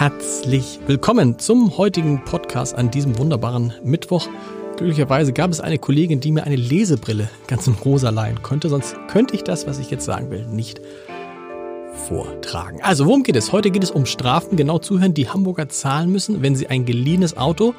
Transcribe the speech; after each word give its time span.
Herzlich 0.00 0.80
willkommen 0.86 1.38
zum 1.38 1.76
heutigen 1.76 2.24
Podcast 2.24 2.74
an 2.74 2.90
diesem 2.90 3.18
wunderbaren 3.18 3.74
Mittwoch. 3.84 4.26
Glücklicherweise 4.78 5.34
gab 5.34 5.50
es 5.50 5.60
eine 5.60 5.76
Kollegin, 5.76 6.20
die 6.20 6.32
mir 6.32 6.44
eine 6.44 6.56
Lesebrille 6.56 7.28
ganz 7.48 7.66
in 7.66 7.74
rosa 7.74 8.08
leihen 8.08 8.40
konnte, 8.40 8.70
sonst 8.70 8.96
könnte 9.08 9.34
ich 9.34 9.44
das, 9.44 9.66
was 9.66 9.78
ich 9.78 9.90
jetzt 9.90 10.06
sagen 10.06 10.30
will, 10.30 10.46
nicht 10.46 10.80
vortragen. 12.08 12.80
Also, 12.80 13.04
worum 13.04 13.24
geht 13.24 13.36
es? 13.36 13.52
Heute 13.52 13.70
geht 13.70 13.84
es 13.84 13.90
um 13.90 14.06
Strafen. 14.06 14.56
Genau 14.56 14.78
zuhören, 14.78 15.12
die 15.12 15.28
Hamburger 15.28 15.68
zahlen 15.68 16.10
müssen, 16.10 16.40
wenn 16.40 16.56
sie 16.56 16.68
ein 16.68 16.86
geliehenes 16.86 17.36
Auto 17.36 17.74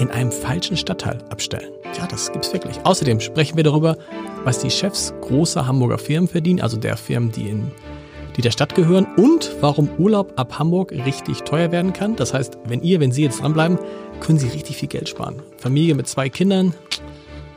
in 0.00 0.10
einem 0.10 0.32
falschen 0.32 0.76
Stadtteil 0.76 1.18
abstellen. 1.30 1.70
Ja, 1.96 2.08
das 2.08 2.32
gibt's 2.32 2.52
wirklich. 2.52 2.80
Außerdem 2.82 3.20
sprechen 3.20 3.56
wir 3.56 3.62
darüber, 3.62 3.98
was 4.42 4.58
die 4.58 4.70
Chefs 4.72 5.14
großer 5.20 5.64
Hamburger 5.64 5.98
Firmen 5.98 6.26
verdienen, 6.26 6.60
also 6.60 6.76
der 6.76 6.96
Firmen, 6.96 7.30
die 7.30 7.50
in 7.50 7.70
die 8.36 8.42
der 8.42 8.50
Stadt 8.50 8.74
gehören 8.74 9.06
und 9.16 9.56
warum 9.60 9.88
Urlaub 9.98 10.32
ab 10.36 10.58
Hamburg 10.58 10.92
richtig 10.92 11.42
teuer 11.42 11.72
werden 11.72 11.92
kann. 11.92 12.16
Das 12.16 12.34
heißt, 12.34 12.58
wenn 12.66 12.82
ihr, 12.82 13.00
wenn 13.00 13.12
Sie 13.12 13.22
jetzt 13.22 13.42
dranbleiben, 13.42 13.78
können 14.20 14.38
Sie 14.38 14.48
richtig 14.48 14.76
viel 14.76 14.88
Geld 14.88 15.08
sparen. 15.08 15.42
Familie 15.58 15.94
mit 15.94 16.06
zwei 16.08 16.28
Kindern, 16.28 16.74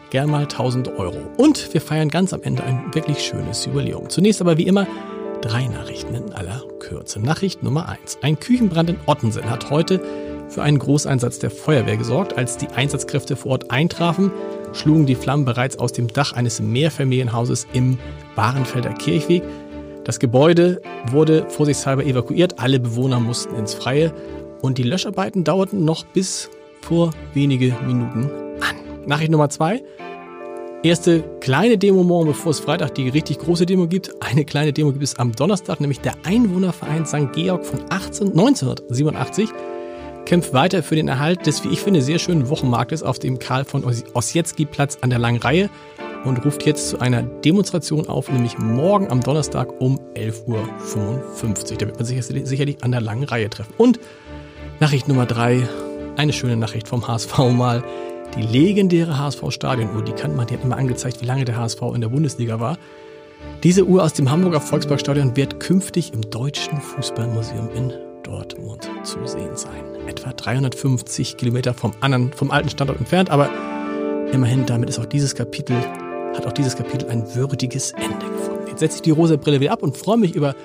gern 0.09 0.29
mal 0.29 0.43
1000 0.43 0.97
Euro. 0.97 1.17
Und 1.37 1.73
wir 1.73 1.81
feiern 1.81 2.09
ganz 2.09 2.33
am 2.33 2.41
Ende 2.41 2.63
ein 2.63 2.93
wirklich 2.93 3.19
schönes 3.23 3.65
Jubiläum. 3.65 4.09
Zunächst 4.09 4.41
aber 4.41 4.57
wie 4.57 4.67
immer 4.67 4.87
drei 5.41 5.67
Nachrichten 5.67 6.15
in 6.15 6.33
aller 6.33 6.63
Kürze. 6.79 7.19
Nachricht 7.19 7.63
Nummer 7.63 7.89
eins: 7.89 8.17
Ein 8.21 8.39
Küchenbrand 8.39 8.89
in 8.89 8.97
Ottensen 9.05 9.49
hat 9.49 9.69
heute 9.69 10.01
für 10.49 10.63
einen 10.63 10.79
Großeinsatz 10.79 11.39
der 11.39 11.51
Feuerwehr 11.51 11.97
gesorgt. 11.97 12.37
Als 12.37 12.57
die 12.57 12.67
Einsatzkräfte 12.69 13.35
vor 13.35 13.51
Ort 13.51 13.71
eintrafen, 13.71 14.31
schlugen 14.73 15.05
die 15.05 15.15
Flammen 15.15 15.45
bereits 15.45 15.77
aus 15.77 15.91
dem 15.91 16.07
Dach 16.07 16.33
eines 16.33 16.59
Mehrfamilienhauses 16.59 17.67
im 17.73 17.97
Bahrenfelder 18.35 18.93
Kirchweg. 18.93 19.43
Das 20.05 20.19
Gebäude 20.19 20.81
wurde 21.11 21.49
vorsichtshalber 21.49 22.05
evakuiert, 22.05 22.59
alle 22.59 22.79
Bewohner 22.79 23.19
mussten 23.19 23.55
ins 23.55 23.73
Freie 23.73 24.13
und 24.61 24.77
die 24.77 24.83
Löscharbeiten 24.83 25.43
dauerten 25.43 25.83
noch 25.83 26.05
bis 26.05 26.51
vor 26.81 27.09
wenige 27.33 27.75
Minuten 27.87 28.29
an. 28.61 29.07
Nachricht 29.07 29.31
Nummer 29.31 29.49
zwei. 29.49 29.83
Erste 30.83 31.23
kleine 31.41 31.79
Demo 31.79 32.03
morgen, 32.03 32.27
bevor 32.27 32.51
es 32.51 32.59
Freitag 32.59 32.93
die 32.93 33.09
richtig 33.09 33.39
große 33.39 33.65
Demo 33.65 33.87
gibt. 33.87 34.11
Eine 34.21 34.45
kleine 34.45 34.73
Demo 34.73 34.91
gibt 34.91 35.03
es 35.03 35.15
am 35.15 35.31
Donnerstag, 35.31 35.81
nämlich 35.81 36.01
der 36.01 36.13
Einwohnerverein 36.23 37.07
St. 37.07 37.33
Georg 37.33 37.65
von 37.65 37.79
18, 37.89 38.27
1987 38.27 39.49
kämpft 40.25 40.53
weiter 40.53 40.83
für 40.83 40.95
den 40.95 41.07
Erhalt 41.07 41.47
des, 41.47 41.63
wie 41.63 41.69
ich 41.69 41.79
finde, 41.79 42.03
sehr 42.03 42.19
schönen 42.19 42.49
Wochenmarktes 42.49 43.01
auf 43.01 43.17
dem 43.17 43.39
Karl 43.39 43.65
von 43.65 43.83
Ossietzky-Platz 44.13 44.99
an 45.01 45.09
der 45.09 45.17
Langen 45.17 45.39
Reihe 45.39 45.71
und 46.25 46.43
ruft 46.43 46.65
jetzt 46.65 46.89
zu 46.89 46.99
einer 46.99 47.23
Demonstration 47.23 48.07
auf, 48.07 48.31
nämlich 48.31 48.57
morgen 48.57 49.09
am 49.09 49.21
Donnerstag 49.21 49.79
um 49.79 49.99
11.55 50.15 50.47
Uhr. 50.47 51.77
Da 51.77 51.85
wird 51.87 51.95
man 51.95 52.05
sich 52.05 52.25
sicherlich 52.25 52.83
an 52.83 52.91
der 52.91 53.01
langen 53.01 53.23
Reihe 53.23 53.49
treffen. 53.49 53.73
Und 53.77 53.99
Nachricht 54.79 55.07
Nummer 55.07 55.25
drei, 55.25 55.67
eine 56.17 56.33
schöne 56.33 56.57
Nachricht 56.57 56.87
vom 56.87 57.07
HSV 57.07 57.37
mal. 57.51 57.83
Die 58.35 58.41
legendäre 58.41 59.17
HSV-Stadionuhr, 59.17 60.03
die 60.03 60.11
kann 60.11 60.35
man, 60.35 60.47
die 60.47 60.55
hat 60.55 60.63
immer 60.63 60.77
angezeigt, 60.77 61.21
wie 61.21 61.25
lange 61.25 61.45
der 61.45 61.55
HSV 61.55 61.81
in 61.93 62.01
der 62.01 62.09
Bundesliga 62.09 62.59
war. 62.59 62.77
Diese 63.63 63.85
Uhr 63.85 64.03
aus 64.03 64.13
dem 64.13 64.29
Hamburger 64.29 64.59
Volksparkstadion 64.59 65.37
wird 65.37 65.59
künftig 65.59 66.13
im 66.13 66.21
Deutschen 66.29 66.81
Fußballmuseum 66.81 67.69
in 67.73 67.93
Dortmund 68.23 68.89
zu 69.03 69.25
sehen 69.25 69.55
sein. 69.55 69.83
Etwa 70.07 70.33
350 70.33 71.37
Kilometer 71.37 71.73
vom, 71.73 71.93
anderen, 72.01 72.33
vom 72.33 72.51
alten 72.51 72.69
Standort 72.69 72.99
entfernt, 72.99 73.29
aber 73.29 73.49
immerhin, 74.31 74.65
damit 74.65 74.89
ist 74.89 74.99
auch 74.99 75.05
dieses 75.05 75.35
Kapitel 75.35 75.77
hat 76.35 76.45
auch 76.45 76.51
dieses 76.51 76.75
Kapitel 76.75 77.09
ein 77.09 77.33
würdiges 77.35 77.91
Ende 77.91 78.25
gefunden. 78.25 78.67
Jetzt 78.67 78.79
setze 78.79 78.95
ich 78.97 79.01
die 79.01 79.11
rosa 79.11 79.37
Brille 79.37 79.59
wieder 79.59 79.71
ab 79.71 79.83
und 79.83 79.97
freue 79.97 80.17
mich 80.17 80.35
über, 80.35 80.55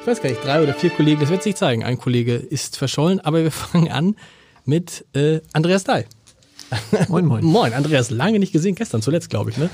ich 0.00 0.06
weiß 0.06 0.22
gar 0.22 0.30
nicht, 0.30 0.44
drei 0.44 0.62
oder 0.62 0.74
vier 0.74 0.90
Kollegen, 0.90 1.20
das 1.20 1.30
wird 1.30 1.42
sich 1.42 1.56
zeigen. 1.56 1.84
Ein 1.84 1.98
Kollege 1.98 2.34
ist 2.34 2.76
verschollen, 2.76 3.20
aber 3.20 3.42
wir 3.42 3.50
fangen 3.52 3.90
an 3.90 4.16
mit 4.64 5.04
äh, 5.14 5.40
Andreas 5.52 5.84
Dahl. 5.84 6.04
Moin, 7.08 7.26
moin. 7.26 7.44
moin, 7.44 7.72
Andreas, 7.72 8.10
lange 8.10 8.38
nicht 8.38 8.52
gesehen, 8.52 8.74
gestern 8.74 9.02
zuletzt, 9.02 9.30
glaube 9.30 9.50
ich, 9.50 9.56
ne? 9.56 9.70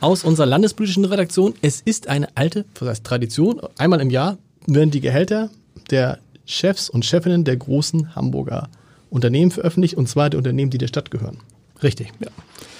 Aus 0.00 0.24
unserer 0.24 0.46
landespolitischen 0.46 1.04
Redaktion. 1.04 1.54
Es 1.62 1.80
ist 1.80 2.08
eine 2.08 2.28
alte, 2.34 2.64
was 2.78 2.88
heißt 2.88 3.04
Tradition. 3.04 3.60
Einmal 3.78 4.00
im 4.00 4.10
Jahr 4.10 4.38
werden 4.66 4.90
die 4.90 5.00
Gehälter 5.00 5.50
der 5.90 6.18
Chefs 6.46 6.90
und 6.90 7.04
Chefinnen 7.04 7.44
der 7.44 7.56
großen 7.56 8.14
Hamburger 8.14 8.68
Unternehmen 9.08 9.50
veröffentlicht, 9.50 9.94
und 9.94 10.08
zwar 10.08 10.30
der 10.30 10.38
Unternehmen, 10.38 10.70
die 10.70 10.78
der 10.78 10.88
Stadt 10.88 11.10
gehören. 11.10 11.38
Richtig. 11.82 12.12
Ja. 12.20 12.30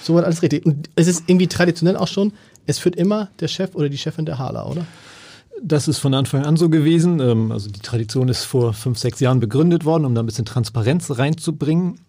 Soweit 0.03 0.25
alles 0.25 0.41
richtig. 0.41 0.65
Und 0.65 0.89
es 0.95 1.07
ist 1.07 1.23
irgendwie 1.27 1.47
traditionell 1.47 1.97
auch 1.97 2.07
schon, 2.07 2.33
es 2.65 2.79
führt 2.79 2.95
immer 2.95 3.29
der 3.39 3.47
Chef 3.47 3.75
oder 3.75 3.89
die 3.89 3.97
Chefin 3.97 4.25
der 4.25 4.37
Hala, 4.37 4.65
oder? 4.65 4.85
Das 5.61 5.87
ist 5.87 5.99
von 5.99 6.13
Anfang 6.13 6.43
an 6.45 6.57
so 6.57 6.69
gewesen. 6.69 7.19
Ähm, 7.19 7.51
also 7.51 7.69
die 7.69 7.79
Tradition 7.79 8.27
ist 8.29 8.43
vor 8.43 8.73
fünf, 8.73 8.97
sechs 8.97 9.19
Jahren 9.19 9.39
begründet 9.39 9.85
worden, 9.85 10.05
um 10.05 10.15
da 10.15 10.21
ein 10.21 10.25
bisschen 10.25 10.45
Transparenz 10.45 11.09
reinzubringen. 11.17 11.99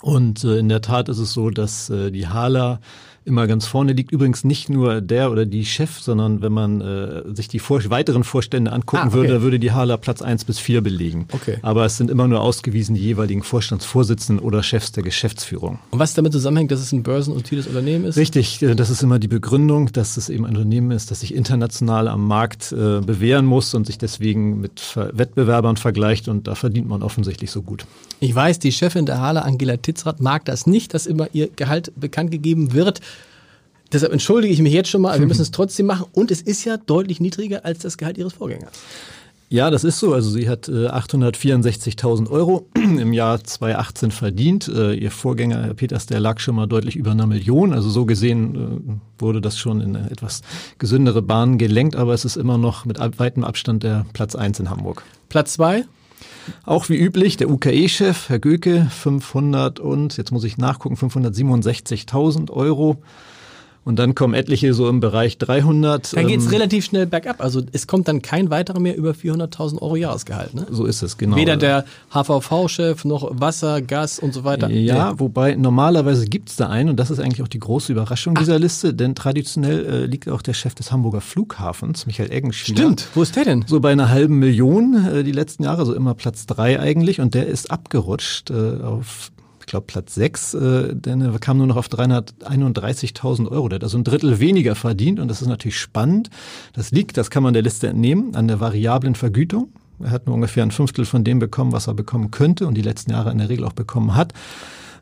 Und 0.00 0.44
äh, 0.44 0.58
in 0.58 0.68
der 0.68 0.80
Tat 0.80 1.08
ist 1.08 1.18
es 1.18 1.32
so, 1.32 1.50
dass 1.50 1.90
äh, 1.90 2.10
die 2.10 2.28
Hala 2.28 2.80
immer 3.28 3.46
ganz 3.46 3.66
vorne 3.66 3.92
liegt. 3.92 4.10
Übrigens 4.10 4.42
nicht 4.42 4.68
nur 4.68 5.00
der 5.00 5.30
oder 5.30 5.46
die 5.46 5.64
Chef, 5.64 6.00
sondern 6.00 6.42
wenn 6.42 6.52
man 6.52 6.80
äh, 6.80 7.22
sich 7.34 7.46
die 7.46 7.60
vor 7.60 7.78
weiteren 7.90 8.24
Vorstände 8.24 8.72
angucken 8.72 9.02
ah, 9.04 9.06
okay. 9.06 9.16
würde, 9.16 9.42
würde 9.42 9.58
die 9.60 9.70
Hala 9.70 9.96
Platz 9.96 10.22
eins 10.22 10.44
bis 10.44 10.58
vier 10.58 10.80
belegen. 10.80 11.28
Okay. 11.32 11.58
Aber 11.62 11.84
es 11.84 11.96
sind 11.96 12.10
immer 12.10 12.26
nur 12.26 12.40
ausgewiesen 12.40 12.96
die 12.96 13.02
jeweiligen 13.02 13.42
Vorstandsvorsitzenden 13.42 14.44
oder 14.44 14.62
Chefs 14.62 14.90
der 14.92 15.04
Geschäftsführung. 15.04 15.78
Und 15.90 15.98
was 16.00 16.14
damit 16.14 16.32
zusammenhängt, 16.32 16.72
dass 16.72 16.80
es 16.80 16.90
ein 16.92 17.04
börsennotiertes 17.04 17.68
Unternehmen 17.68 18.04
ist? 18.04 18.16
Richtig, 18.16 18.62
äh, 18.62 18.74
das 18.74 18.90
ist 18.90 19.02
immer 19.02 19.18
die 19.18 19.28
Begründung, 19.28 19.92
dass 19.92 20.16
es 20.16 20.28
eben 20.28 20.44
ein 20.44 20.56
Unternehmen 20.56 20.90
ist, 20.90 21.10
das 21.10 21.20
sich 21.20 21.34
international 21.34 22.08
am 22.08 22.26
Markt 22.26 22.72
äh, 22.72 23.00
bewähren 23.00 23.44
muss 23.44 23.74
und 23.74 23.86
sich 23.86 23.98
deswegen 23.98 24.60
mit 24.60 24.96
Wettbewerbern 24.96 25.76
vergleicht 25.76 26.28
und 26.28 26.48
da 26.48 26.54
verdient 26.54 26.88
man 26.88 27.02
offensichtlich 27.02 27.50
so 27.50 27.62
gut. 27.62 27.84
Ich 28.20 28.34
weiß, 28.34 28.58
die 28.58 28.72
Chefin 28.72 29.06
der 29.06 29.20
Hala, 29.20 29.42
Angela 29.42 29.76
Titzrath, 29.76 30.20
mag 30.20 30.44
das 30.44 30.66
nicht, 30.66 30.94
dass 30.94 31.06
immer 31.06 31.28
ihr 31.32 31.48
Gehalt 31.54 31.92
bekannt 31.96 32.30
gegeben 32.30 32.72
wird. 32.72 33.00
Deshalb 33.92 34.12
entschuldige 34.12 34.52
ich 34.52 34.60
mich 34.60 34.72
jetzt 34.72 34.90
schon 34.90 35.02
mal, 35.02 35.10
aber 35.10 35.20
wir 35.20 35.26
müssen 35.26 35.42
es 35.42 35.50
trotzdem 35.50 35.86
machen. 35.86 36.06
Und 36.12 36.30
es 36.30 36.42
ist 36.42 36.64
ja 36.64 36.76
deutlich 36.76 37.20
niedriger 37.20 37.64
als 37.64 37.80
das 37.80 37.98
Gehalt 37.98 38.18
ihres 38.18 38.34
Vorgängers. 38.34 38.72
Ja, 39.50 39.70
das 39.70 39.82
ist 39.82 39.98
so. 39.98 40.12
Also 40.12 40.28
sie 40.28 40.48
hat 40.48 40.68
äh, 40.68 40.88
864.000 40.88 42.30
Euro 42.30 42.66
im 42.74 43.14
Jahr 43.14 43.42
2018 43.42 44.10
verdient. 44.10 44.68
Äh, 44.68 44.92
ihr 44.92 45.10
Vorgänger, 45.10 45.62
Herr 45.62 45.74
Peters, 45.74 46.04
der 46.04 46.20
lag 46.20 46.38
schon 46.38 46.54
mal 46.54 46.66
deutlich 46.66 46.96
über 46.96 47.12
einer 47.12 47.26
Million. 47.26 47.72
Also 47.72 47.88
so 47.88 48.04
gesehen 48.04 48.54
äh, 48.54 49.22
wurde 49.22 49.40
das 49.40 49.58
schon 49.58 49.80
in 49.80 49.96
eine 49.96 50.10
etwas 50.10 50.42
gesündere 50.78 51.22
Bahn 51.22 51.56
gelenkt, 51.56 51.96
aber 51.96 52.12
es 52.12 52.26
ist 52.26 52.36
immer 52.36 52.58
noch 52.58 52.84
mit 52.84 52.98
weitem 53.18 53.42
Abstand 53.42 53.84
der 53.84 54.04
Platz 54.12 54.34
eins 54.34 54.60
in 54.60 54.68
Hamburg. 54.68 55.02
Platz 55.30 55.54
zwei? 55.54 55.84
Auch 56.64 56.90
wie 56.90 56.96
üblich 56.96 57.38
der 57.38 57.50
UKE-Chef, 57.50 58.28
Herr 58.28 58.38
Göke, 58.38 58.88
500 58.90 59.80
und, 59.80 60.16
jetzt 60.18 60.30
muss 60.30 60.44
ich 60.44 60.58
nachgucken, 60.58 60.96
567.000 60.96 62.50
Euro. 62.50 62.98
Und 63.84 63.98
dann 63.98 64.14
kommen 64.14 64.34
etliche 64.34 64.74
so 64.74 64.88
im 64.88 65.00
Bereich 65.00 65.38
300. 65.38 66.14
Dann 66.14 66.26
geht 66.26 66.40
es 66.40 66.46
ähm, 66.46 66.50
relativ 66.50 66.84
schnell 66.84 67.06
bergab. 67.06 67.40
Also 67.40 67.62
es 67.72 67.86
kommt 67.86 68.06
dann 68.06 68.20
kein 68.20 68.50
weiterer 68.50 68.80
mehr 68.80 68.96
über 68.96 69.12
400.000 69.12 69.80
Euro 69.80 69.96
Jahresgehalt. 69.96 70.54
Ne? 70.54 70.66
So 70.70 70.84
ist 70.84 71.02
es, 71.02 71.16
genau. 71.16 71.36
Weder 71.36 71.56
der 71.56 71.84
HVV-Chef 72.12 73.04
noch 73.04 73.30
Wasser, 73.40 73.80
Gas 73.80 74.18
und 74.18 74.34
so 74.34 74.44
weiter. 74.44 74.68
Ja, 74.68 75.12
nee. 75.12 75.20
wobei 75.20 75.54
normalerweise 75.54 76.26
gibt 76.26 76.50
es 76.50 76.56
da 76.56 76.68
einen, 76.68 76.90
und 76.90 76.96
das 76.96 77.10
ist 77.10 77.18
eigentlich 77.18 77.42
auch 77.42 77.48
die 77.48 77.60
große 77.60 77.92
Überraschung 77.92 78.34
Ach. 78.36 78.40
dieser 78.40 78.58
Liste, 78.58 78.92
denn 78.92 79.14
traditionell 79.14 79.86
äh, 79.86 80.06
liegt 80.06 80.28
auch 80.28 80.42
der 80.42 80.54
Chef 80.54 80.74
des 80.74 80.92
Hamburger 80.92 81.22
Flughafens, 81.22 82.06
Michael 82.06 82.30
Eggenschieler. 82.30 82.78
Stimmt, 82.78 83.08
wo 83.14 83.22
ist 83.22 83.36
der 83.36 83.44
denn? 83.44 83.64
So 83.66 83.80
bei 83.80 83.92
einer 83.92 84.10
halben 84.10 84.38
Million 84.38 85.06
äh, 85.06 85.24
die 85.24 85.32
letzten 85.32 85.64
Jahre, 85.64 85.86
so 85.86 85.94
immer 85.94 86.14
Platz 86.14 86.46
drei 86.46 86.78
eigentlich. 86.78 87.20
Und 87.20 87.34
der 87.34 87.46
ist 87.46 87.70
abgerutscht 87.70 88.50
äh, 88.50 88.82
auf 88.82 89.30
glaube 89.68 89.86
Platz 89.86 90.14
6, 90.14 90.54
äh, 90.54 90.94
denn 90.94 91.20
er 91.20 91.38
kam 91.38 91.58
nur 91.58 91.66
noch 91.66 91.76
auf 91.76 91.88
331.000 91.88 93.48
Euro. 93.50 93.68
Der 93.68 93.76
hat 93.76 93.84
also 93.84 93.98
ein 93.98 94.04
Drittel 94.04 94.40
weniger 94.40 94.74
verdient 94.74 95.20
und 95.20 95.28
das 95.28 95.42
ist 95.42 95.48
natürlich 95.48 95.78
spannend. 95.78 96.30
Das 96.72 96.90
liegt, 96.90 97.16
das 97.16 97.30
kann 97.30 97.42
man 97.42 97.54
der 97.54 97.62
Liste 97.62 97.88
entnehmen, 97.88 98.34
an 98.34 98.48
der 98.48 98.60
variablen 98.60 99.14
Vergütung. 99.14 99.72
Er 100.00 100.10
hat 100.10 100.26
nur 100.26 100.34
ungefähr 100.34 100.62
ein 100.62 100.70
Fünftel 100.70 101.04
von 101.04 101.24
dem 101.24 101.38
bekommen, 101.38 101.72
was 101.72 101.88
er 101.88 101.94
bekommen 101.94 102.30
könnte 102.30 102.66
und 102.66 102.74
die 102.74 102.82
letzten 102.82 103.10
Jahre 103.10 103.30
in 103.30 103.38
der 103.38 103.48
Regel 103.48 103.64
auch 103.64 103.72
bekommen 103.72 104.14
hat. 104.14 104.32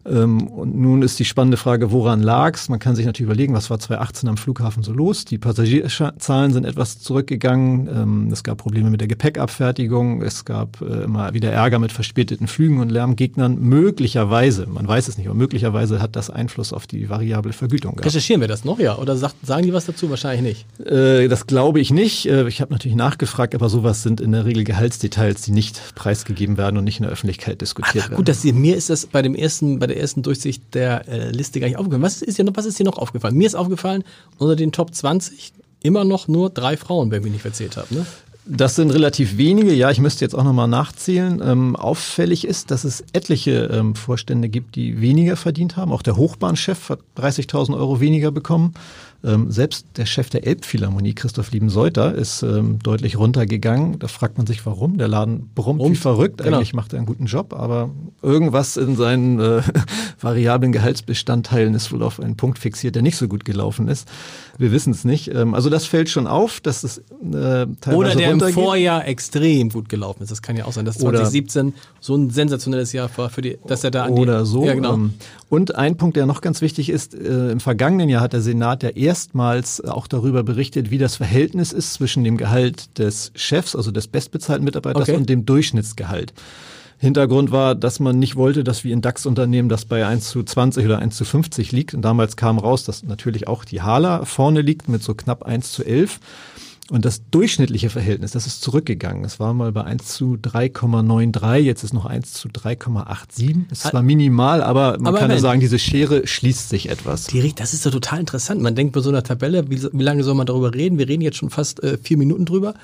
Ähm, 0.08 0.48
und 0.48 0.76
nun 0.76 1.02
ist 1.02 1.18
die 1.18 1.24
spannende 1.24 1.56
Frage, 1.56 1.92
woran 1.92 2.22
lag's? 2.22 2.68
Man 2.68 2.78
kann 2.78 2.94
sich 2.96 3.06
natürlich 3.06 3.26
überlegen, 3.26 3.54
was 3.54 3.70
war 3.70 3.78
2018 3.78 4.28
am 4.28 4.36
Flughafen 4.36 4.82
so 4.82 4.92
los? 4.92 5.24
Die 5.24 5.38
Passagierzahlen 5.38 6.52
sind 6.52 6.64
etwas 6.64 7.00
zurückgegangen. 7.00 7.88
Ähm, 7.88 8.28
es 8.32 8.42
gab 8.42 8.58
Probleme 8.58 8.90
mit 8.90 9.00
der 9.00 9.08
Gepäckabfertigung. 9.08 10.22
Es 10.22 10.44
gab 10.44 10.80
äh, 10.80 11.04
immer 11.04 11.34
wieder 11.34 11.50
Ärger 11.50 11.78
mit 11.78 11.92
verspäteten 11.92 12.46
Flügen 12.46 12.80
und 12.80 12.90
Lärmgegnern. 12.90 13.58
Möglicherweise, 13.60 14.66
man 14.66 14.86
weiß 14.86 15.08
es 15.08 15.18
nicht, 15.18 15.26
aber 15.26 15.36
möglicherweise 15.36 16.00
hat 16.00 16.16
das 16.16 16.30
Einfluss 16.30 16.72
auf 16.72 16.86
die 16.86 17.08
variable 17.08 17.52
Vergütung 17.52 17.92
gehabt. 17.92 18.06
Recherchieren 18.06 18.40
wir 18.40 18.48
das 18.48 18.64
noch, 18.64 18.78
ja? 18.78 18.96
Oder 18.96 19.16
sagt, 19.16 19.34
sagen 19.44 19.64
die 19.64 19.72
was 19.72 19.86
dazu? 19.86 20.10
Wahrscheinlich 20.10 20.42
nicht. 20.42 20.86
Äh, 20.86 21.28
das 21.28 21.46
glaube 21.46 21.80
ich 21.80 21.90
nicht. 21.90 22.26
Äh, 22.26 22.46
ich 22.48 22.60
habe 22.60 22.72
natürlich 22.72 22.96
nachgefragt, 22.96 23.54
aber 23.54 23.68
sowas 23.68 24.02
sind 24.02 24.20
in 24.20 24.32
der 24.32 24.44
Regel 24.44 24.64
Gehaltsdetails, 24.64 25.42
die 25.42 25.52
nicht 25.52 25.94
preisgegeben 25.94 26.56
werden 26.56 26.76
und 26.76 26.84
nicht 26.84 26.98
in 26.98 27.04
der 27.04 27.12
Öffentlichkeit 27.12 27.60
diskutiert 27.60 28.04
Ach, 28.06 28.10
werden. 28.10 28.16
Gut, 28.16 28.28
dass 28.28 28.44
ihr, 28.44 28.54
mir 28.54 28.76
ist 28.76 28.90
das 28.90 29.06
bei 29.06 29.22
dem 29.22 29.34
ersten, 29.34 29.78
bei 29.78 29.86
der 29.86 29.95
ersten 30.00 30.22
Durchsicht 30.22 30.62
der 30.74 31.08
äh, 31.08 31.30
Liste 31.30 31.60
gar 31.60 31.66
nicht 31.66 31.76
aufgefallen. 31.76 32.02
Was 32.02 32.22
ist 32.22 32.38
noch, 32.38 32.52
was 32.54 32.66
ist 32.66 32.78
dir 32.78 32.84
noch 32.84 32.98
aufgefallen? 32.98 33.36
Mir 33.36 33.46
ist 33.46 33.54
aufgefallen, 33.54 34.04
unter 34.38 34.56
den 34.56 34.72
Top 34.72 34.94
20 34.94 35.52
immer 35.82 36.04
noch 36.04 36.28
nur 36.28 36.50
drei 36.50 36.76
Frauen, 36.76 37.10
wenn 37.10 37.24
ich 37.24 37.32
nicht 37.32 37.42
verzählt 37.42 37.76
habe. 37.76 37.94
Ne? 37.94 38.06
Das 38.48 38.76
sind 38.76 38.92
relativ 38.92 39.38
wenige. 39.38 39.74
Ja, 39.74 39.90
ich 39.90 40.00
müsste 40.00 40.24
jetzt 40.24 40.34
auch 40.34 40.44
nochmal 40.44 40.68
nachzählen. 40.68 41.42
Ähm, 41.44 41.74
auffällig 41.74 42.46
ist, 42.46 42.70
dass 42.70 42.84
es 42.84 43.02
etliche 43.12 43.70
ähm, 43.72 43.96
Vorstände 43.96 44.48
gibt, 44.48 44.76
die 44.76 45.00
weniger 45.00 45.36
verdient 45.36 45.76
haben. 45.76 45.90
Auch 45.90 46.02
der 46.02 46.16
Hochbahnchef 46.16 46.90
hat 46.90 47.00
30.000 47.16 47.76
Euro 47.76 48.00
weniger 48.00 48.30
bekommen. 48.30 48.74
Ähm, 49.26 49.50
selbst 49.50 49.86
der 49.96 50.06
Chef 50.06 50.30
der 50.30 50.46
Elbphilharmonie, 50.46 51.14
Christoph 51.14 51.50
Lieben-Seuter, 51.50 52.14
ist 52.14 52.42
ähm, 52.42 52.78
deutlich 52.80 53.18
runtergegangen. 53.18 53.98
Da 53.98 54.06
fragt 54.06 54.38
man 54.38 54.46
sich, 54.46 54.64
warum. 54.64 54.98
Der 54.98 55.08
Laden 55.08 55.50
brummt 55.54 55.80
Warum? 55.80 55.92
wie 55.92 55.96
verrückt. 55.96 56.38
Genau. 56.38 56.58
Eigentlich 56.58 56.74
macht 56.74 56.92
er 56.92 56.98
einen 56.98 57.06
guten 57.06 57.26
Job, 57.26 57.52
aber 57.52 57.90
irgendwas 58.22 58.76
in 58.76 58.94
seinen 58.94 59.40
äh, 59.40 59.62
variablen 60.20 60.70
Gehaltsbestandteilen 60.70 61.74
ist 61.74 61.92
wohl 61.92 62.04
auf 62.04 62.20
einen 62.20 62.36
Punkt 62.36 62.60
fixiert, 62.60 62.94
der 62.94 63.02
nicht 63.02 63.16
so 63.16 63.26
gut 63.26 63.44
gelaufen 63.44 63.88
ist. 63.88 64.08
Wir 64.58 64.70
wissen 64.70 64.92
es 64.92 65.04
nicht. 65.04 65.34
Ähm, 65.34 65.54
also 65.54 65.70
das 65.70 65.86
fällt 65.86 66.08
schon 66.08 66.28
auf, 66.28 66.60
dass 66.60 66.84
es 66.84 66.98
äh, 66.98 67.02
teilweise 67.22 67.96
Oder 67.96 68.14
der 68.14 68.30
im 68.30 68.40
Vorjahr 68.40 69.08
extrem 69.08 69.70
gut 69.70 69.88
gelaufen 69.88 70.22
ist. 70.22 70.30
Das 70.30 70.40
kann 70.40 70.56
ja 70.56 70.66
auch 70.66 70.72
sein, 70.72 70.84
dass 70.84 70.98
2017 70.98 71.66
oder, 71.66 71.76
so 72.00 72.14
ein 72.14 72.30
sensationelles 72.30 72.92
Jahr 72.92 73.10
war 73.16 73.28
für 73.28 73.42
die, 73.42 73.58
dass 73.66 73.82
er 73.82 73.90
da 73.90 74.04
an 74.04 74.14
die, 74.14 74.22
Oder 74.22 74.46
so. 74.46 74.64
Ja, 74.64 74.74
genau. 74.74 75.10
Und 75.48 75.76
ein 75.76 75.96
Punkt, 75.96 76.16
der 76.16 76.26
noch 76.26 76.40
ganz 76.40 76.60
wichtig 76.60 76.90
ist, 76.90 77.14
äh, 77.14 77.50
im 77.50 77.60
vergangenen 77.60 78.08
Jahr 78.08 78.20
hat 78.20 78.32
der 78.32 78.40
Senat 78.40 78.82
ja 78.82 78.88
erstmals 78.88 79.80
auch 79.80 80.08
darüber 80.08 80.42
berichtet, 80.42 80.90
wie 80.90 80.98
das 80.98 81.16
Verhältnis 81.16 81.72
ist 81.72 81.94
zwischen 81.94 82.24
dem 82.24 82.36
Gehalt 82.36 82.98
des 82.98 83.30
Chefs, 83.36 83.76
also 83.76 83.92
des 83.92 84.08
bestbezahlten 84.08 84.64
Mitarbeiters 84.64 85.08
okay. 85.08 85.16
und 85.16 85.28
dem 85.28 85.46
Durchschnittsgehalt. 85.46 86.32
Hintergrund 86.98 87.52
war, 87.52 87.74
dass 87.74 88.00
man 88.00 88.18
nicht 88.18 88.36
wollte, 88.36 88.64
dass 88.64 88.82
wie 88.82 88.90
in 88.90 89.02
DAX-Unternehmen 89.02 89.68
das 89.68 89.84
bei 89.84 90.06
1 90.06 90.30
zu 90.30 90.42
20 90.42 90.84
oder 90.86 90.98
1 90.98 91.14
zu 91.14 91.24
50 91.24 91.70
liegt. 91.70 91.94
Und 91.94 92.02
damals 92.02 92.36
kam 92.36 92.58
raus, 92.58 92.84
dass 92.84 93.02
natürlich 93.02 93.46
auch 93.46 93.64
die 93.64 93.82
Hala 93.82 94.24
vorne 94.24 94.62
liegt 94.62 94.88
mit 94.88 95.02
so 95.02 95.14
knapp 95.14 95.44
1 95.44 95.72
zu 95.72 95.84
11. 95.84 96.18
Und 96.90 97.04
das 97.04 97.22
durchschnittliche 97.32 97.90
Verhältnis, 97.90 98.30
das 98.30 98.46
ist 98.46 98.62
zurückgegangen. 98.62 99.24
Es 99.24 99.40
war 99.40 99.52
mal 99.54 99.72
bei 99.72 99.82
1 99.82 100.06
zu 100.06 100.34
3,93, 100.34 101.56
jetzt 101.56 101.82
ist 101.82 101.92
noch 101.92 102.06
1 102.06 102.32
zu 102.32 102.48
3,87. 102.48 103.64
Es 103.70 103.92
war 103.92 104.02
minimal, 104.02 104.62
aber 104.62 104.92
man 104.92 105.08
aber 105.08 105.18
kann 105.18 105.30
ja 105.30 105.38
sagen, 105.38 105.58
diese 105.58 105.80
Schere 105.80 106.28
schließt 106.28 106.68
sich 106.68 106.88
etwas. 106.88 107.26
Die, 107.26 107.52
das 107.52 107.74
ist 107.74 107.84
doch 107.86 107.90
total 107.90 108.20
interessant. 108.20 108.62
Man 108.62 108.76
denkt 108.76 108.92
bei 108.92 109.00
so 109.00 109.08
einer 109.08 109.24
Tabelle, 109.24 109.68
wie, 109.68 109.82
wie 109.82 110.02
lange 110.02 110.22
soll 110.22 110.34
man 110.34 110.46
darüber 110.46 110.74
reden? 110.74 110.96
Wir 110.96 111.08
reden 111.08 111.22
jetzt 111.22 111.38
schon 111.38 111.50
fast 111.50 111.82
äh, 111.82 111.98
vier 112.00 112.18
Minuten 112.18 112.44
drüber. 112.44 112.74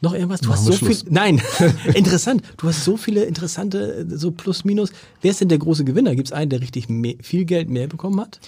Noch 0.00 0.14
irgendwas? 0.14 0.40
Du 0.40 0.48
Machen 0.48 0.66
hast 0.66 0.80
so 0.80 0.86
viel. 0.86 0.96
Nein, 1.10 1.42
interessant. 1.94 2.42
Du 2.56 2.68
hast 2.68 2.82
so 2.82 2.96
viele 2.96 3.24
interessante, 3.24 4.06
so 4.08 4.30
plus 4.30 4.64
minus. 4.64 4.90
Wer 5.20 5.32
ist 5.32 5.42
denn 5.42 5.48
der 5.48 5.58
große 5.58 5.84
Gewinner? 5.84 6.14
Gibt 6.14 6.28
es 6.28 6.32
einen, 6.32 6.48
der 6.48 6.62
richtig 6.62 6.88
mehr, 6.88 7.14
viel 7.20 7.44
Geld 7.44 7.68
mehr 7.68 7.88
bekommen 7.88 8.20
hat? 8.20 8.40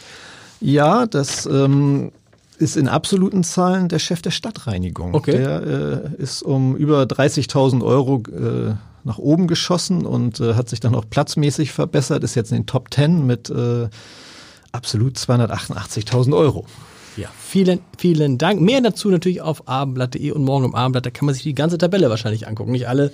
Ja, 0.61 1.07
das 1.07 1.45
ähm, 1.47 2.13
ist 2.59 2.77
in 2.77 2.89
absoluten 2.89 3.45
Zahlen 3.45 3.89
der 3.89 3.99
Chef 3.99 4.23
der 4.23 4.31
Stadtreinigung. 4.31 5.15
Okay. 5.15 5.33
Der 5.33 6.13
äh, 6.19 6.23
ist 6.23 6.43
um 6.43 6.77
über 6.77 7.03
30.000 7.03 7.85
Euro 7.85 8.23
äh, 8.29 8.75
nach 9.05 9.19
oben 9.19 9.47
geschossen 9.47 10.05
und 10.05 10.41
äh, 10.41 10.55
hat 10.55 10.69
sich 10.69 10.81
dann 10.81 10.95
auch 10.95 11.05
platzmäßig 11.09 11.73
verbessert. 11.73 12.25
Ist 12.25 12.35
jetzt 12.35 12.51
in 12.51 12.59
den 12.59 12.67
Top 12.67 12.93
10 12.93 13.25
mit 13.27 13.51
äh, 13.51 13.89
absolut 14.73 15.17
288.000 15.17 16.37
Euro. 16.37 16.67
Ja, 17.17 17.29
vielen, 17.39 17.81
vielen 17.97 18.37
Dank. 18.37 18.61
Mehr 18.61 18.81
dazu 18.81 19.09
natürlich 19.09 19.41
auf 19.41 19.69
abendblatt.de 19.69 20.31
und 20.33 20.45
morgen 20.45 20.67
im 20.67 20.75
Abendblatt. 20.75 21.07
Da 21.07 21.11
kann 21.11 21.27
man 21.27 21.35
sich 21.35 21.45
die 21.45 21.55
ganze 21.55 21.79
Tabelle 21.79 22.11
wahrscheinlich 22.11 22.47
angucken. 22.47 22.73
Nicht 22.73 22.89
alle, 22.89 23.13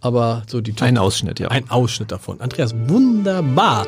aber 0.00 0.42
so 0.46 0.60
die 0.60 0.72
Top 0.72 0.86
Ein 0.86 0.98
Ausschnitt, 0.98 1.40
ja. 1.40 1.48
Ein 1.48 1.70
Ausschnitt 1.70 2.12
davon. 2.12 2.40
Andreas, 2.40 2.74
wunderbar. 2.86 3.86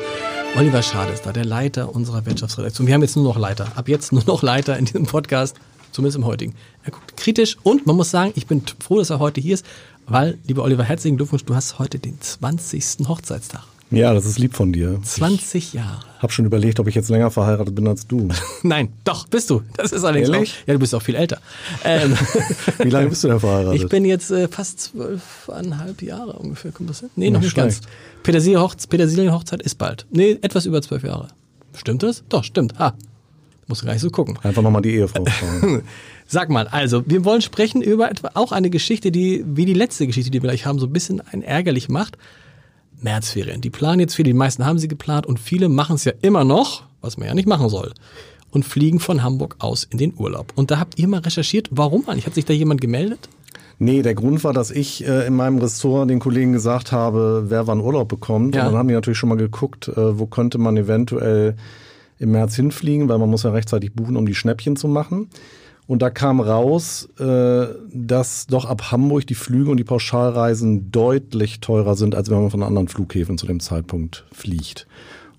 Oliver 0.55 0.81
Schade 0.81 1.11
ist 1.11 1.25
da, 1.25 1.33
der 1.33 1.45
Leiter 1.45 1.93
unserer 1.95 2.25
Wirtschaftsredaktion. 2.25 2.87
Wir 2.87 2.93
haben 2.93 3.01
jetzt 3.01 3.15
nur 3.15 3.25
noch 3.25 3.37
Leiter. 3.37 3.67
Ab 3.75 3.87
jetzt 3.87 4.11
nur 4.11 4.23
noch 4.25 4.41
Leiter 4.41 4.77
in 4.77 4.85
diesem 4.85 5.05
Podcast, 5.05 5.55
zumindest 5.91 6.17
im 6.17 6.25
heutigen. 6.25 6.55
Er 6.83 6.91
guckt 6.91 7.15
kritisch 7.17 7.57
und 7.63 7.85
man 7.85 7.95
muss 7.95 8.09
sagen, 8.09 8.31
ich 8.35 8.47
bin 8.47 8.63
froh, 8.79 8.97
dass 8.97 9.09
er 9.09 9.19
heute 9.19 9.41
hier 9.41 9.53
ist, 9.53 9.65
weil, 10.07 10.37
lieber 10.45 10.63
Oliver, 10.63 10.83
herzlichen 10.83 11.17
Glückwunsch, 11.17 11.45
du 11.45 11.53
hast 11.55 11.79
heute 11.79 11.99
den 11.99 12.19
20. 12.19 13.07
Hochzeitstag. 13.07 13.63
Ja, 13.89 14.13
das 14.13 14.25
ist 14.25 14.37
lieb 14.37 14.53
von 14.53 14.73
dir. 14.73 14.99
20 15.01 15.73
Jahre. 15.73 16.03
Ich 16.17 16.23
habe 16.23 16.33
schon 16.33 16.45
überlegt, 16.45 16.79
ob 16.79 16.87
ich 16.87 16.95
jetzt 16.95 17.09
länger 17.09 17.31
verheiratet 17.31 17.73
bin 17.73 17.87
als 17.87 18.05
du. 18.07 18.27
Nein, 18.63 18.89
doch, 19.03 19.27
bist 19.27 19.49
du. 19.49 19.61
Das 19.77 19.91
ist 19.91 20.03
allerdings 20.03 20.29
Ehrlich? 20.29 20.55
Auch, 20.63 20.67
ja, 20.67 20.73
du 20.73 20.79
bist 20.79 20.93
auch 20.93 21.01
viel 21.01 21.15
älter. 21.15 21.39
Ähm, 21.85 22.17
Wie 22.79 22.89
lange 22.89 23.09
bist 23.09 23.23
du 23.23 23.29
denn 23.29 23.39
verheiratet? 23.39 23.81
Ich 23.81 23.89
bin 23.89 24.03
jetzt 24.03 24.29
äh, 24.31 24.47
fast 24.47 24.81
zwölfeinhalb 24.81 26.01
Jahre 26.01 26.33
ungefähr. 26.33 26.71
Kommt 26.71 26.89
das 26.89 26.99
hin? 26.99 27.09
Nee, 27.15 27.29
noch 27.29 27.39
nicht 27.39 27.51
schlecht. 27.51 27.83
ganz. 27.83 27.93
Petersilien-Hochzeit 28.23 28.89
Petersilien 28.89 29.33
ist 29.63 29.75
bald. 29.75 30.05
Nee, 30.11 30.37
etwas 30.41 30.65
über 30.65 30.81
zwölf 30.81 31.03
Jahre. 31.03 31.29
Stimmt 31.73 32.03
das? 32.03 32.23
Doch, 32.27 32.43
stimmt. 32.43 32.77
Ha. 32.79 32.93
Muss 33.67 33.83
gar 33.83 33.93
nicht 33.93 34.01
so 34.01 34.09
gucken. 34.09 34.37
Einfach 34.43 34.61
nochmal 34.61 34.81
die 34.81 34.95
Ehefrau 34.95 35.25
fragen. 35.25 35.83
Sag 36.27 36.49
mal, 36.49 36.67
also, 36.67 37.03
wir 37.05 37.23
wollen 37.23 37.41
sprechen 37.41 37.81
über 37.81 38.09
etwa 38.11 38.31
auch 38.33 38.51
eine 38.51 38.69
Geschichte, 38.69 39.11
die, 39.11 39.45
wie 39.45 39.65
die 39.65 39.73
letzte 39.73 40.07
Geschichte, 40.07 40.29
die 40.29 40.41
wir 40.41 40.49
gleich 40.49 40.65
haben, 40.65 40.79
so 40.79 40.87
ein 40.87 40.93
bisschen 40.93 41.21
ein 41.21 41.41
ärgerlich 41.41 41.87
macht. 41.87 42.17
Märzferien. 43.01 43.61
Die 43.61 43.69
planen 43.69 43.99
jetzt 43.99 44.15
viele, 44.15 44.29
die 44.29 44.33
meisten 44.33 44.65
haben 44.65 44.79
sie 44.79 44.87
geplant 44.87 45.25
und 45.25 45.39
viele 45.39 45.69
machen 45.69 45.95
es 45.95 46.05
ja 46.05 46.13
immer 46.21 46.43
noch, 46.43 46.83
was 47.01 47.17
man 47.17 47.27
ja 47.27 47.33
nicht 47.33 47.47
machen 47.47 47.69
soll, 47.69 47.93
und 48.51 48.65
fliegen 48.65 48.99
von 48.99 49.23
Hamburg 49.23 49.55
aus 49.59 49.83
in 49.83 49.97
den 49.97 50.13
Urlaub. 50.17 50.53
Und 50.55 50.71
da 50.71 50.79
habt 50.79 50.97
ihr 50.97 51.07
mal 51.07 51.19
recherchiert, 51.19 51.69
warum 51.71 52.07
eigentlich? 52.07 52.25
Hat 52.25 52.35
sich 52.35 52.45
da 52.45 52.53
jemand 52.53 52.81
gemeldet? 52.81 53.29
Nee, 53.79 54.01
der 54.01 54.15
Grund 54.15 54.43
war, 54.43 54.53
dass 54.53 54.71
ich 54.71 55.07
äh, 55.07 55.27
in 55.27 55.35
meinem 55.35 55.59
Ressort 55.59 56.09
den 56.09 56.19
Kollegen 56.19 56.51
gesagt 56.51 56.91
habe, 56.91 57.45
wer 57.47 57.67
wann 57.67 57.79
Urlaub 57.79 58.09
bekommt. 58.09 58.55
Ja. 58.55 58.61
Und 58.61 58.71
dann 58.71 58.79
haben 58.79 58.87
die 58.87 58.95
natürlich 58.95 59.19
schon 59.19 59.29
mal 59.29 59.37
geguckt, 59.37 59.87
äh, 59.87 60.17
wo 60.17 60.25
könnte 60.25 60.57
man 60.57 60.75
eventuell 60.77 61.55
im 62.17 62.31
März 62.31 62.55
hinfliegen, 62.55 63.07
weil 63.07 63.19
man 63.19 63.29
muss 63.29 63.43
ja 63.43 63.51
rechtzeitig 63.51 63.93
buchen, 63.93 64.17
um 64.17 64.25
die 64.25 64.33
Schnäppchen 64.33 64.75
zu 64.75 64.87
machen. 64.87 65.29
Und 65.87 66.01
da 66.01 66.09
kam 66.09 66.41
raus, 66.41 67.07
äh, 67.17 67.67
dass 67.93 68.45
doch 68.47 68.65
ab 68.65 68.91
Hamburg 68.91 69.25
die 69.25 69.35
Flüge 69.35 69.71
und 69.71 69.77
die 69.77 69.85
Pauschalreisen 69.85 70.91
deutlich 70.91 71.61
teurer 71.61 71.95
sind, 71.95 72.13
als 72.13 72.29
wenn 72.29 72.41
man 72.41 72.51
von 72.51 72.61
anderen 72.61 72.89
Flughäfen 72.89 73.37
zu 73.37 73.47
dem 73.47 73.61
Zeitpunkt 73.61 74.25
fliegt. 74.33 74.85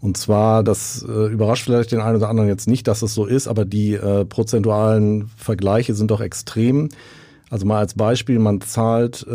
Und 0.00 0.16
zwar, 0.16 0.62
das 0.62 1.04
äh, 1.06 1.26
überrascht 1.26 1.64
vielleicht 1.64 1.92
den 1.92 2.00
einen 2.00 2.16
oder 2.16 2.30
anderen 2.30 2.48
jetzt 2.48 2.66
nicht, 2.66 2.86
dass 2.88 3.02
es 3.02 3.12
so 3.12 3.26
ist, 3.26 3.46
aber 3.46 3.66
die 3.66 3.92
äh, 3.92 4.24
prozentualen 4.24 5.30
Vergleiche 5.36 5.94
sind 5.94 6.10
doch 6.10 6.20
extrem. 6.20 6.88
Also 7.50 7.66
mal 7.66 7.78
als 7.78 7.94
Beispiel, 7.94 8.38
man 8.38 8.60
zahlt 8.60 9.26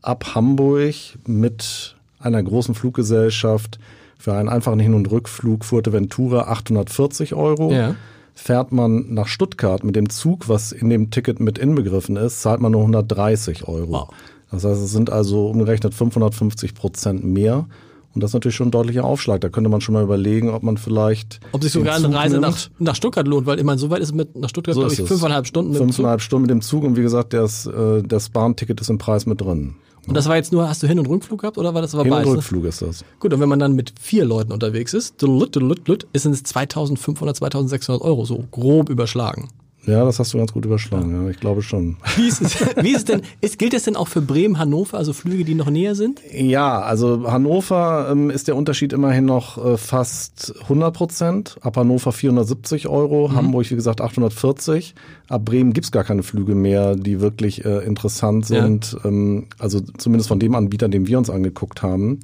ab 0.00 0.34
Hamburg 0.36 0.94
mit 1.26 1.96
einer 2.20 2.40
großen 2.40 2.74
Fluggesellschaft 2.76 3.80
für 4.16 4.32
einen 4.34 4.48
einfachen 4.48 4.78
Hin- 4.78 4.94
und 4.94 5.10
Rückflug 5.10 5.64
Fuerteventura 5.64 6.42
840 6.42 7.34
Euro. 7.34 7.72
Ja. 7.72 7.96
Fährt 8.40 8.70
man 8.70 9.12
nach 9.12 9.26
Stuttgart 9.26 9.82
mit 9.82 9.96
dem 9.96 10.08
Zug, 10.10 10.48
was 10.48 10.70
in 10.70 10.88
dem 10.90 11.10
Ticket 11.10 11.40
mit 11.40 11.58
inbegriffen 11.58 12.14
ist, 12.14 12.40
zahlt 12.40 12.60
man 12.60 12.70
nur 12.70 12.82
130 12.82 13.66
Euro. 13.66 13.90
Wow. 13.90 14.08
Das 14.52 14.62
heißt, 14.62 14.80
es 14.80 14.92
sind 14.92 15.10
also 15.10 15.48
umgerechnet 15.48 15.92
550 15.92 16.74
Prozent 16.74 17.24
mehr. 17.24 17.66
Und 18.14 18.22
das 18.22 18.30
ist 18.30 18.34
natürlich 18.34 18.54
schon 18.54 18.68
ein 18.68 18.70
deutlicher 18.70 19.02
Aufschlag. 19.02 19.40
Da 19.40 19.48
könnte 19.48 19.68
man 19.68 19.80
schon 19.80 19.92
mal 19.92 20.04
überlegen, 20.04 20.50
ob 20.50 20.62
man 20.62 20.76
vielleicht. 20.76 21.40
Ob 21.50 21.64
sich 21.64 21.72
sogar 21.72 21.96
eine 21.96 22.14
Reise 22.14 22.38
nach, 22.38 22.56
nach 22.78 22.94
Stuttgart 22.94 23.26
lohnt, 23.26 23.46
weil 23.46 23.58
immerhin 23.58 23.80
so 23.80 23.90
weit 23.90 24.00
ist 24.00 24.10
es 24.10 24.14
mit 24.14 24.36
nach 24.36 24.48
Stuttgart, 24.48 24.76
so 24.76 24.82
glaube 24.82 24.94
ich, 24.94 25.02
fünfeinhalb 25.02 25.46
Stunden 25.46 25.72
mit 25.72 25.78
Fünfeinhalb 25.78 26.20
Stunden 26.22 26.42
mit 26.42 26.50
dem 26.52 26.62
Zug 26.62 26.84
und 26.84 26.96
wie 26.96 27.02
gesagt, 27.02 27.32
das, 27.32 27.66
äh, 27.66 28.04
das 28.04 28.28
Bahnticket 28.28 28.80
ist 28.80 28.88
im 28.88 28.98
Preis 28.98 29.26
mit 29.26 29.40
drin. 29.40 29.74
Und 30.08 30.14
das 30.14 30.28
war 30.28 30.36
jetzt 30.36 30.52
nur, 30.52 30.68
hast 30.68 30.82
du 30.82 30.86
Hin- 30.86 30.98
und 30.98 31.06
Rückflug 31.06 31.40
gehabt 31.40 31.58
oder 31.58 31.74
war 31.74 31.82
das 31.82 31.94
war 31.94 32.04
Hin- 32.04 32.12
und 32.12 32.24
Rückflug 32.24 32.64
ist 32.64 32.82
das. 32.82 33.04
Gut, 33.20 33.32
und 33.32 33.40
wenn 33.40 33.48
man 33.48 33.58
dann 33.58 33.74
mit 33.74 33.92
vier 34.00 34.24
Leuten 34.24 34.52
unterwegs 34.52 34.94
ist, 34.94 35.22
ist 35.22 36.26
es 36.26 36.42
2500, 36.42 37.36
2600 37.36 38.02
Euro, 38.02 38.24
so 38.24 38.44
grob 38.50 38.88
überschlagen. 38.88 39.48
Ja, 39.88 40.04
das 40.04 40.18
hast 40.18 40.34
du 40.34 40.38
ganz 40.38 40.52
gut 40.52 40.66
überschlagen, 40.66 41.24
ja, 41.24 41.30
ich 41.30 41.40
glaube 41.40 41.62
schon. 41.62 41.96
Wie 42.16 42.28
ist 42.28 42.42
es, 42.42 42.60
wie 42.82 42.90
ist 42.90 42.98
es 42.98 43.04
denn, 43.06 43.22
ist, 43.40 43.58
gilt 43.58 43.72
das 43.72 43.84
denn 43.84 43.96
auch 43.96 44.08
für 44.08 44.20
Bremen, 44.20 44.58
Hannover, 44.58 44.98
also 44.98 45.14
Flüge, 45.14 45.44
die 45.44 45.54
noch 45.54 45.70
näher 45.70 45.94
sind? 45.94 46.20
Ja, 46.30 46.80
also 46.80 47.30
Hannover 47.30 48.08
ähm, 48.10 48.28
ist 48.28 48.48
der 48.48 48.56
Unterschied 48.56 48.92
immerhin 48.92 49.24
noch 49.24 49.64
äh, 49.64 49.76
fast 49.78 50.54
100 50.64 50.94
Prozent. 50.94 51.56
Ab 51.62 51.78
Hannover 51.78 52.12
470 52.12 52.88
Euro, 52.88 53.28
mhm. 53.28 53.36
Hamburg 53.36 53.70
wie 53.70 53.76
gesagt 53.76 54.02
840. 54.02 54.94
Ab 55.28 55.46
Bremen 55.46 55.72
gibt's 55.72 55.90
gar 55.90 56.04
keine 56.04 56.22
Flüge 56.22 56.54
mehr, 56.54 56.94
die 56.94 57.20
wirklich 57.20 57.64
äh, 57.64 57.78
interessant 57.78 58.44
sind. 58.44 58.92
Ja. 58.92 59.08
Ähm, 59.08 59.46
also 59.58 59.80
zumindest 59.80 60.28
von 60.28 60.38
dem 60.38 60.54
Anbieter, 60.54 60.88
den 60.88 61.06
wir 61.06 61.16
uns 61.16 61.30
angeguckt 61.30 61.82
haben. 61.82 62.20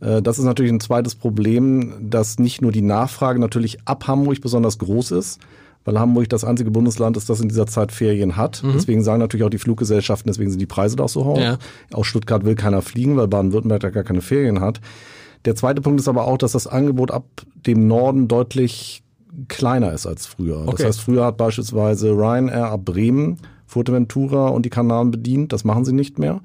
Äh, 0.00 0.20
das 0.20 0.38
ist 0.38 0.44
natürlich 0.44 0.72
ein 0.72 0.80
zweites 0.80 1.14
Problem, 1.14 1.92
dass 2.00 2.40
nicht 2.40 2.60
nur 2.60 2.72
die 2.72 2.82
Nachfrage 2.82 3.38
natürlich 3.38 3.78
ab 3.84 4.08
Hamburg 4.08 4.40
besonders 4.40 4.78
groß 4.78 5.12
ist, 5.12 5.40
weil 5.84 5.98
Hamburg 5.98 6.28
das 6.28 6.44
einzige 6.44 6.70
Bundesland 6.70 7.16
ist, 7.16 7.28
das 7.28 7.40
in 7.40 7.48
dieser 7.48 7.66
Zeit 7.66 7.92
Ferien 7.92 8.36
hat. 8.36 8.62
Mhm. 8.62 8.72
Deswegen 8.74 9.02
sagen 9.02 9.20
natürlich 9.20 9.44
auch 9.44 9.50
die 9.50 9.58
Fluggesellschaften, 9.58 10.30
deswegen 10.30 10.50
sind 10.50 10.60
die 10.60 10.66
Preise 10.66 10.96
da 10.96 11.04
auch 11.04 11.08
so 11.08 11.24
hoch. 11.24 11.38
Ja. 11.38 11.58
Aus 11.92 12.06
Stuttgart 12.06 12.44
will 12.44 12.54
keiner 12.54 12.82
fliegen, 12.82 13.16
weil 13.16 13.28
Baden-Württemberg 13.28 13.80
da 13.80 13.90
gar 13.90 14.04
keine 14.04 14.22
Ferien 14.22 14.60
hat. 14.60 14.80
Der 15.44 15.54
zweite 15.54 15.82
Punkt 15.82 16.00
ist 16.00 16.08
aber 16.08 16.26
auch, 16.26 16.38
dass 16.38 16.52
das 16.52 16.66
Angebot 16.66 17.10
ab 17.10 17.24
dem 17.66 17.86
Norden 17.86 18.28
deutlich 18.28 19.02
kleiner 19.48 19.92
ist 19.92 20.06
als 20.06 20.26
früher. 20.26 20.62
Okay. 20.62 20.76
Das 20.78 20.86
heißt, 20.86 21.00
früher 21.00 21.26
hat 21.26 21.36
beispielsweise 21.36 22.10
Ryanair 22.10 22.66
ab 22.66 22.84
Bremen 22.84 23.38
Fuerteventura 23.66 24.48
und 24.48 24.64
die 24.64 24.70
Kanaren 24.70 25.10
bedient. 25.10 25.52
Das 25.52 25.64
machen 25.64 25.84
sie 25.84 25.92
nicht 25.92 26.18
mehr. 26.18 26.40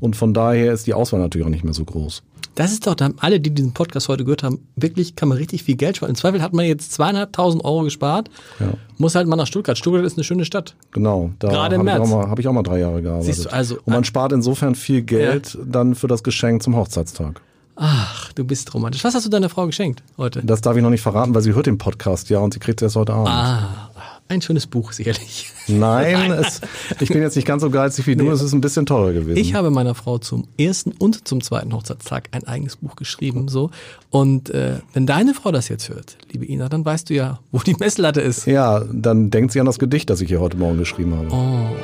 Und 0.00 0.16
von 0.16 0.34
daher 0.34 0.72
ist 0.72 0.86
die 0.86 0.94
Auswahl 0.94 1.20
natürlich 1.20 1.46
auch 1.46 1.50
nicht 1.50 1.64
mehr 1.64 1.74
so 1.74 1.84
groß. 1.84 2.22
Das 2.54 2.72
ist 2.72 2.86
doch, 2.86 2.94
da 2.94 3.06
haben 3.06 3.14
alle, 3.20 3.38
die 3.40 3.50
diesen 3.50 3.72
Podcast 3.72 4.08
heute 4.08 4.24
gehört 4.24 4.42
haben, 4.42 4.66
wirklich 4.76 5.14
kann 5.14 5.28
man 5.28 5.38
richtig 5.38 5.62
viel 5.62 5.76
Geld 5.76 5.96
sparen. 5.96 6.10
Im 6.10 6.16
Zweifel 6.16 6.42
hat 6.42 6.52
man 6.52 6.66
jetzt 6.66 6.92
zweieinhalbtausend 6.92 7.64
Euro 7.64 7.84
gespart, 7.84 8.28
ja. 8.58 8.72
muss 8.98 9.14
halt 9.14 9.28
mal 9.28 9.36
nach 9.36 9.46
Stuttgart. 9.46 9.78
Stuttgart 9.78 10.04
ist 10.04 10.16
eine 10.16 10.24
schöne 10.24 10.44
Stadt. 10.44 10.74
Genau, 10.90 11.30
da 11.38 11.70
habe 11.70 11.76
ich, 11.76 12.12
hab 12.12 12.38
ich, 12.38 12.48
auch 12.48 12.52
mal 12.52 12.62
drei 12.62 12.80
Jahre 12.80 13.02
gearbeitet. 13.02 13.34
Siehst 13.34 13.46
du, 13.46 13.52
also, 13.52 13.76
Und 13.76 13.92
man 13.92 14.04
spart 14.04 14.32
insofern 14.32 14.74
viel 14.74 15.02
Geld 15.02 15.54
ja. 15.54 15.60
dann 15.64 15.94
für 15.94 16.08
das 16.08 16.22
Geschenk 16.22 16.62
zum 16.62 16.76
Hochzeitstag. 16.76 17.40
Ach, 17.76 18.30
du 18.34 18.44
bist 18.44 18.74
romantisch. 18.74 19.04
Was 19.04 19.14
hast 19.14 19.24
du 19.24 19.30
deiner 19.30 19.48
Frau 19.48 19.64
geschenkt 19.64 20.02
heute? 20.18 20.42
Das 20.44 20.60
darf 20.60 20.76
ich 20.76 20.82
noch 20.82 20.90
nicht 20.90 21.00
verraten, 21.00 21.34
weil 21.34 21.40
sie 21.40 21.54
hört 21.54 21.64
den 21.64 21.78
Podcast 21.78 22.28
ja 22.28 22.38
und 22.40 22.52
sie 22.52 22.60
kriegt 22.60 22.82
es 22.82 22.86
erst 22.86 22.96
heute 22.96 23.14
Abend. 23.14 23.28
Ah, 23.28 23.89
ein 24.30 24.42
schönes 24.42 24.66
Buch, 24.66 24.92
sicherlich. 24.92 25.50
Nein, 25.66 26.30
es, 26.30 26.60
ich 27.00 27.08
bin 27.08 27.20
jetzt 27.20 27.36
nicht 27.36 27.46
ganz 27.46 27.62
so 27.62 27.70
geizig 27.70 28.06
wie 28.06 28.14
nee. 28.14 28.24
du, 28.24 28.30
es 28.30 28.40
ist 28.40 28.52
ein 28.52 28.60
bisschen 28.60 28.86
teurer 28.86 29.12
gewesen. 29.12 29.36
Ich 29.36 29.54
habe 29.54 29.70
meiner 29.70 29.94
Frau 29.94 30.18
zum 30.18 30.46
ersten 30.56 30.92
und 30.92 31.26
zum 31.26 31.42
zweiten 31.42 31.72
Hochzeitstag 31.72 32.28
ein 32.30 32.46
eigenes 32.46 32.76
Buch 32.76 32.96
geschrieben. 32.96 33.48
so. 33.48 33.70
Und 34.08 34.50
äh, 34.50 34.78
wenn 34.92 35.06
deine 35.06 35.34
Frau 35.34 35.50
das 35.50 35.68
jetzt 35.68 35.88
hört, 35.88 36.16
liebe 36.30 36.46
Ina, 36.46 36.68
dann 36.68 36.84
weißt 36.84 37.10
du 37.10 37.14
ja, 37.14 37.40
wo 37.50 37.58
die 37.58 37.74
Messlatte 37.74 38.20
ist. 38.20 38.46
Ja, 38.46 38.84
dann 38.92 39.30
denkt 39.30 39.52
sie 39.52 39.60
an 39.60 39.66
das 39.66 39.78
Gedicht, 39.78 40.10
das 40.10 40.20
ich 40.20 40.28
hier 40.28 40.40
heute 40.40 40.56
Morgen 40.56 40.78
geschrieben 40.78 41.14
habe. 41.16 41.28
Oh, 41.32 41.76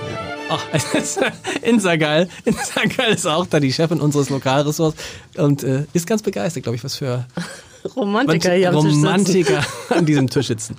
Ach, 0.48 0.64
Insagal. 1.62 2.28
Insagal 2.44 3.12
ist 3.12 3.26
auch 3.26 3.46
da 3.46 3.58
die 3.58 3.72
Chefin 3.72 4.00
unseres 4.00 4.30
Lokalressorts 4.30 4.96
und 5.36 5.64
äh, 5.64 5.86
ist 5.92 6.06
ganz 6.06 6.22
begeistert, 6.22 6.62
glaube 6.62 6.76
ich, 6.76 6.84
was 6.84 6.94
für 6.94 7.26
Romantiker 7.96 8.52
hier 8.52 8.68
am 8.68 8.76
Romantiker 8.76 9.64
an 9.90 10.06
diesem 10.06 10.30
Tisch 10.30 10.46
sitzen. 10.46 10.76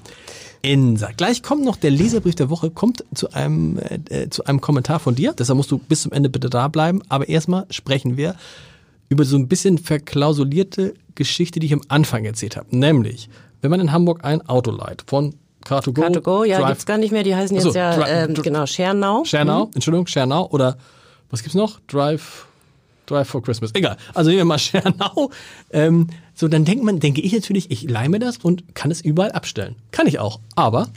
Insa. 0.62 1.10
Gleich 1.16 1.44
kommt 1.44 1.64
noch 1.64 1.76
der 1.76 1.92
Leserbrief 1.92 2.36
der 2.36 2.50
Woche, 2.50 2.70
kommt 2.70 3.04
zu 3.14 3.32
einem, 3.32 3.80
äh, 4.10 4.30
zu 4.30 4.46
einem 4.46 4.62
Kommentar 4.62 5.00
von 5.00 5.16
dir. 5.16 5.34
Deshalb 5.34 5.58
musst 5.58 5.72
du 5.72 5.78
bis 5.78 6.02
zum 6.02 6.12
Ende 6.12 6.30
bitte 6.30 6.50
da 6.50 6.68
bleiben. 6.68 7.02
Aber 7.10 7.28
erstmal 7.30 7.66
sprechen 7.70 8.18
wir 8.18 8.36
über 9.10 9.24
so 9.24 9.38
ein 9.38 9.48
bisschen 9.48 9.78
verklausulierte 9.78 10.94
Geschichte, 11.16 11.60
die 11.60 11.68
ich 11.68 11.74
am 11.74 11.82
Anfang 11.88 12.26
erzählt 12.26 12.58
habe. 12.58 12.68
Nämlich, 12.76 13.30
wenn 13.62 13.72
man 13.72 13.80
in 13.80 13.92
Hamburg 13.92 14.24
ein 14.24 14.48
Auto 14.48 14.72
leiht 14.72 15.04
von 15.08 15.36
Car2Go. 15.66 15.94
Car2Go, 15.94 16.46
ja, 16.46 16.60
Drive. 16.60 16.68
gibt's 16.70 16.86
gar 16.86 16.98
nicht 16.98 17.12
mehr. 17.12 17.24
Die 17.24 17.36
heißen 17.36 17.56
jetzt 17.56 17.64
so, 17.64 17.74
ja, 17.74 18.08
ähm, 18.08 18.34
genau, 18.34 18.66
ShareNow. 18.66 19.26
ShareNow, 19.28 19.68
mhm. 19.68 19.74
Entschuldigung, 19.76 20.08
ShareNow. 20.08 20.52
Oder 20.52 20.78
was 21.30 21.44
gibt's 21.44 21.56
noch? 21.56 21.80
Drive, 21.88 22.46
Drive 23.06 23.28
for 23.28 23.42
Christmas. 23.42 23.72
Egal. 23.74 23.98
Also 24.14 24.30
nehmen 24.30 24.40
wir 24.42 24.46
mal 24.46 24.60
ShareNow. 24.60 25.32
Ähm, 25.72 26.08
so, 26.39 26.48
dann 26.48 26.65
denkt 26.65 26.84
man, 26.84 27.00
denke 27.00 27.20
ich 27.22 27.34
natürlich, 27.34 27.72
ich 27.72 27.89
leih 27.89 28.10
mir 28.10 28.20
das 28.20 28.38
und 28.38 28.75
kann 28.75 28.91
es 28.91 29.01
überall 29.01 29.32
abstellen. 29.32 29.75
Kann 29.89 30.06
ich 30.06 30.20
auch. 30.20 30.39
Aber 30.56 30.88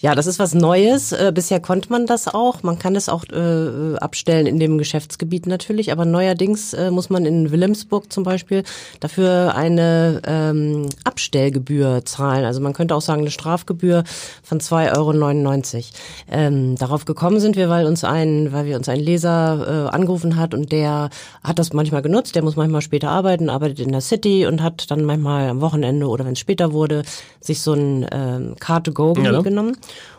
ja, 0.00 0.14
das 0.14 0.26
ist 0.26 0.38
was 0.38 0.54
Neues. 0.54 1.12
Äh, 1.12 1.30
bisher 1.34 1.60
konnte 1.60 1.90
man 1.90 2.06
das 2.06 2.26
auch. 2.26 2.62
Man 2.62 2.78
kann 2.78 2.96
es 2.96 3.10
auch 3.10 3.24
äh, 3.30 3.96
abstellen 3.96 4.46
in 4.46 4.58
dem 4.58 4.78
Geschäftsgebiet 4.78 5.46
natürlich. 5.46 5.92
Aber 5.92 6.06
neuerdings 6.06 6.72
äh, 6.72 6.90
muss 6.90 7.10
man 7.10 7.26
in 7.26 7.50
Wilhelmsburg 7.50 8.10
zum 8.10 8.22
Beispiel 8.22 8.62
dafür 9.00 9.54
eine 9.56 10.22
ähm, 10.24 10.86
Abstellgebühr 11.04 12.06
zahlen. 12.06 12.46
Also 12.46 12.60
man 12.60 12.72
könnte 12.72 12.94
auch 12.94 13.02
sagen 13.02 13.22
eine 13.22 13.30
Strafgebühr 13.30 14.04
von 14.42 14.60
2,99 14.60 15.74
Euro. 15.74 15.84
Ähm, 16.30 16.76
darauf 16.76 17.04
gekommen 17.04 17.40
sind 17.40 17.56
wir, 17.56 17.68
weil 17.68 17.86
uns 17.86 18.04
ein, 18.04 18.52
weil 18.52 18.64
wir 18.66 18.76
uns 18.76 18.88
ein 18.88 19.00
Leser 19.00 19.88
äh, 19.90 19.94
angerufen 19.94 20.36
hat 20.36 20.54
und 20.54 20.70
der 20.70 21.10
hat 21.42 21.58
das 21.58 21.72
manchmal 21.72 22.02
genutzt. 22.02 22.36
Der 22.36 22.44
muss 22.44 22.56
manchmal 22.56 22.82
später 22.82 23.10
arbeiten, 23.10 23.50
arbeitet 23.50 23.80
in 23.80 23.92
der 23.92 24.00
City 24.00 24.46
und 24.46 24.62
hat 24.62 24.77
dann 24.86 25.04
manchmal 25.04 25.48
am 25.48 25.60
Wochenende 25.60 26.06
oder 26.06 26.24
wenn 26.24 26.32
es 26.32 26.38
später 26.38 26.72
wurde, 26.72 27.02
sich 27.40 27.60
so 27.60 27.72
ein 27.72 28.06
ähm, 28.12 28.54
Car-to-Go 28.58 29.14
ja, 29.16 29.32
ne? 29.32 29.42
genommen 29.42 29.76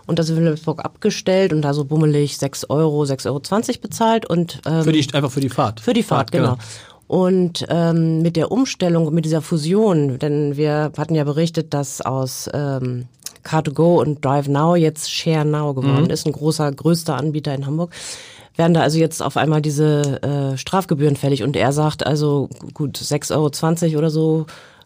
und 0.08 0.20
das 0.20 0.30
in 0.30 0.38
Wilhelmsburg 0.38 0.84
abgestellt 0.84 1.54
und 1.54 1.62
da 1.62 1.74
so 1.74 1.86
bummelig 1.86 2.38
6 2.38 2.70
Euro, 2.70 3.04
6,20 3.04 3.28
Euro 3.28 3.80
bezahlt 3.82 4.26
und 4.30 4.62
ähm, 4.66 4.84
für 4.84 4.92
die 4.92 5.14
einfach 5.14 5.32
für 5.32 5.42
die 5.42 5.50
Fahrt. 5.50 5.80
Für 5.80 5.94
die 5.94 6.04
Fahrt, 6.04 6.32
Fahrt 6.32 6.32
genau. 6.32 6.56
genau. 6.56 6.64
Und 7.08 7.66
ähm, 7.70 8.22
mit 8.22 8.36
der 8.36 8.52
Umstellung, 8.52 9.12
mit 9.14 9.26
dieser 9.26 9.42
Fusion, 9.42 10.20
denn 10.20 10.58
wir 10.58 10.92
hatten 10.96 11.16
ja 11.16 11.24
berichtet, 11.24 11.74
dass 11.74 12.02
aus 12.02 12.48
ähm, 12.54 13.08
Car2Go 13.44 14.00
und 14.00 14.24
Drive 14.24 14.48
Now 14.48 14.76
jetzt 14.76 15.12
Share 15.12 15.46
Now 15.46 15.74
geworden 15.74 16.06
mhm. 16.06 16.12
ist, 16.12 16.28
ein 16.28 16.34
großer, 16.34 16.72
größter 16.72 17.16
Anbieter 17.16 17.56
in 17.56 17.66
Hamburg 17.66 17.92
werden 18.60 18.74
da 18.76 18.82
also 18.82 19.00
jetzt 19.00 19.24
auf 19.24 19.38
einmal 19.38 19.62
diese 19.62 20.22
äh, 20.22 20.58
Strafgebühren 20.58 21.16
fällig. 21.16 21.42
Und 21.42 21.56
er 21.56 21.72
sagt 21.72 22.06
also, 22.06 22.50
gut, 22.76 22.98
6,20 22.98 23.34
Euro 23.88 23.98
oder 23.98 24.10
so 24.12 24.46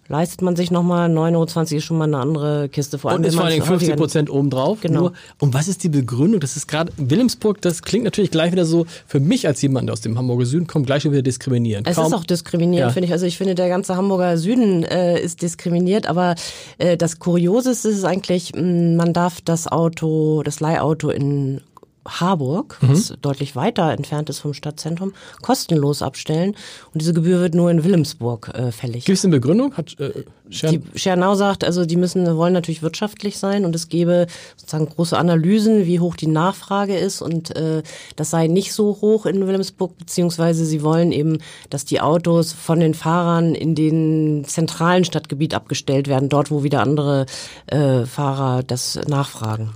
leistet 0.09 0.41
man 0.41 0.55
sich 0.55 0.69
nochmal 0.69 1.09
9,20 1.09 1.15
Euro 1.33 1.77
ist 1.77 1.83
schon 1.83 1.97
mal 1.97 2.03
eine 2.03 2.17
andere 2.17 2.69
Kiste. 2.69 2.99
Vor 2.99 3.09
allem, 3.09 3.21
und 3.21 3.25
ist 3.25 3.35
vor 3.35 3.45
allem 3.45 3.63
50 3.63 3.95
Prozent 3.95 4.29
obendrauf. 4.29 4.81
Genau. 4.81 4.99
Nur. 4.99 5.13
Und 5.39 5.53
was 5.55 5.67
ist 5.67 5.83
die 5.83 5.89
Begründung? 5.89 6.39
Das 6.39 6.55
ist 6.55 6.67
gerade 6.67 6.91
Wilhelmsburg, 6.97 7.61
das 7.61 7.81
klingt 7.81 8.03
natürlich 8.05 8.29
gleich 8.29 8.51
wieder 8.51 8.65
so, 8.65 8.85
für 9.07 9.19
mich 9.19 9.47
als 9.47 9.61
jemand 9.61 9.89
aus 9.89 10.01
dem 10.01 10.17
Hamburger 10.17 10.45
Süden 10.45 10.67
kommt 10.67 10.85
gleich 10.85 11.05
wieder 11.05 11.21
diskriminierend. 11.21 11.87
Es 11.87 11.95
Kaum, 11.95 12.07
ist 12.07 12.13
auch 12.13 12.25
diskriminierend, 12.25 12.89
ja. 12.89 12.93
finde 12.93 13.07
ich. 13.07 13.11
Also 13.11 13.25
ich 13.25 13.37
finde, 13.37 13.55
der 13.55 13.69
ganze 13.69 13.95
Hamburger 13.95 14.37
Süden 14.37 14.83
äh, 14.83 15.19
ist 15.19 15.41
diskriminiert, 15.41 16.05
aber 16.05 16.35
äh, 16.77 16.95
das 16.95 17.17
Kurioseste 17.17 17.89
ist 17.89 18.03
eigentlich, 18.03 18.51
mh, 18.53 18.97
man 18.97 19.13
darf 19.13 19.41
das 19.41 19.67
Auto, 19.67 20.43
das 20.43 20.59
Leihauto 20.59 21.09
in 21.09 21.61
Harburg, 22.07 22.77
mhm. 22.81 22.89
was 22.89 23.13
deutlich 23.21 23.55
weiter 23.55 23.91
entfernt 23.91 24.29
ist 24.29 24.39
vom 24.39 24.53
Stadtzentrum, 24.53 25.13
kostenlos 25.41 26.01
abstellen. 26.01 26.55
Und 26.93 27.01
diese 27.01 27.13
Gebühr 27.13 27.39
wird 27.39 27.55
nur 27.55 27.71
in 27.71 27.83
Wilhelmsburg 27.83 28.51
äh, 28.53 28.71
fällig. 28.71 29.05
Gibt 29.05 29.17
es 29.17 29.25
eine 29.25 29.35
Begründung? 29.35 29.75
Hat, 29.75 29.99
äh, 29.99 30.23
die 30.45 30.81
Schernau 30.95 31.35
sagt, 31.35 31.63
also 31.63 31.85
die 31.85 31.95
müssen, 31.95 32.37
wollen 32.37 32.53
natürlich 32.53 32.83
wirtschaftlich 32.83 33.37
sein 33.37 33.65
und 33.65 33.75
es 33.75 33.89
gebe 33.89 34.27
sozusagen 34.57 34.87
große 34.87 35.17
Analysen, 35.17 35.85
wie 35.85 35.99
hoch 35.99 36.15
die 36.15 36.27
Nachfrage 36.27 36.95
ist 36.95 37.21
und 37.21 37.55
äh, 37.55 37.81
das 38.15 38.29
sei 38.29 38.47
nicht 38.47 38.73
so 38.73 38.97
hoch 39.01 39.25
in 39.25 39.47
Wilhelmsburg, 39.47 39.97
beziehungsweise 39.97 40.65
sie 40.65 40.83
wollen 40.83 41.11
eben, 41.11 41.37
dass 41.69 41.85
die 41.85 42.01
Autos 42.01 42.53
von 42.53 42.79
den 42.79 42.93
Fahrern 42.93 43.55
in 43.55 43.75
den 43.75 44.43
zentralen 44.45 45.05
Stadtgebiet 45.05 45.53
abgestellt 45.53 46.07
werden, 46.07 46.29
dort 46.29 46.51
wo 46.51 46.63
wieder 46.63 46.81
andere 46.81 47.25
äh, 47.67 48.05
Fahrer 48.05 48.63
das 48.63 48.99
nachfragen. 49.07 49.71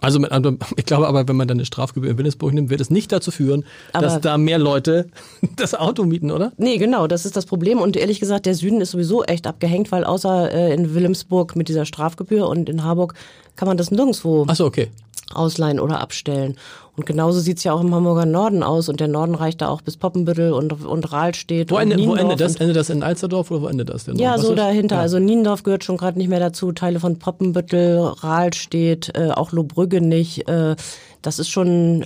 Also 0.00 0.18
mit 0.18 0.32
anderem, 0.32 0.58
ich 0.76 0.84
glaube 0.84 1.06
aber, 1.08 1.28
wenn 1.28 1.36
man 1.36 1.48
dann 1.48 1.58
eine 1.58 1.66
Strafgebühr 1.66 2.10
in 2.10 2.18
Wilhelmsburg 2.18 2.52
nimmt, 2.52 2.70
wird 2.70 2.80
es 2.80 2.90
nicht 2.90 3.12
dazu 3.12 3.30
führen, 3.30 3.64
aber 3.92 4.06
dass 4.06 4.20
da 4.20 4.38
mehr 4.38 4.58
Leute 4.58 5.08
das 5.56 5.74
Auto 5.74 6.04
mieten, 6.04 6.30
oder? 6.30 6.52
Nee, 6.56 6.78
genau, 6.78 7.06
das 7.06 7.26
ist 7.26 7.36
das 7.36 7.46
Problem. 7.46 7.80
Und 7.80 7.96
ehrlich 7.96 8.20
gesagt, 8.20 8.46
der 8.46 8.54
Süden 8.54 8.80
ist 8.80 8.92
sowieso 8.92 9.24
echt 9.24 9.46
abgehängt, 9.46 9.92
weil 9.92 10.04
außer 10.04 10.52
äh, 10.52 10.74
in 10.74 10.94
Wilhelmsburg 10.94 11.56
mit 11.56 11.68
dieser 11.68 11.84
Strafgebühr 11.84 12.48
und 12.48 12.68
in 12.68 12.84
Harburg 12.84 13.14
kann 13.58 13.68
man 13.68 13.76
das 13.76 13.90
nirgendwo 13.90 14.46
Ach 14.46 14.54
so, 14.54 14.64
okay. 14.64 14.88
ausleihen 15.34 15.80
oder 15.80 16.00
abstellen. 16.00 16.56
Und 16.96 17.06
genauso 17.06 17.40
sieht's 17.40 17.64
ja 17.64 17.72
auch 17.72 17.80
im 17.80 17.94
Hamburger 17.94 18.24
Norden 18.24 18.62
aus. 18.62 18.88
Und 18.88 19.00
der 19.00 19.08
Norden 19.08 19.34
reicht 19.34 19.60
da 19.60 19.68
auch 19.68 19.82
bis 19.82 19.96
Poppenbüttel 19.96 20.52
und, 20.52 20.84
und 20.84 21.12
Rahlstedt. 21.12 21.70
Wo, 21.70 21.76
ende, 21.76 21.98
wo 22.04 22.14
endet 22.14 22.40
das? 22.40 22.56
Endet 22.56 22.76
das 22.76 22.88
in 22.88 23.02
Alsterdorf 23.02 23.50
oder 23.50 23.62
wo 23.62 23.66
endet 23.66 23.90
das 23.90 24.04
denn? 24.04 24.16
Ja, 24.16 24.34
Was 24.34 24.42
so 24.42 24.50
ist? 24.50 24.58
dahinter. 24.58 24.96
Ja. 24.96 25.02
Also 25.02 25.18
Niendorf 25.18 25.64
gehört 25.64 25.84
schon 25.84 25.96
gerade 25.96 26.18
nicht 26.18 26.28
mehr 26.28 26.40
dazu. 26.40 26.72
Teile 26.72 27.00
von 27.00 27.18
Poppenbüttel, 27.18 27.98
Rahlstedt, 27.98 29.16
äh, 29.16 29.30
auch 29.30 29.52
Lohbrügge 29.52 30.00
nicht. 30.00 30.48
Äh, 30.48 30.76
das 31.22 31.40
ist 31.40 31.48
schon 31.48 32.04